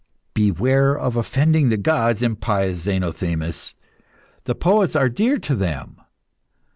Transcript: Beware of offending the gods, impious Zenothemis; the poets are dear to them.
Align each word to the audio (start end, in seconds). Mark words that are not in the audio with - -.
Beware 0.33 0.97
of 0.97 1.15
offending 1.15 1.69
the 1.69 1.77
gods, 1.77 2.23
impious 2.23 2.79
Zenothemis; 2.85 3.75
the 4.45 4.55
poets 4.55 4.95
are 4.95 5.09
dear 5.09 5.37
to 5.37 5.53
them. 5.55 6.01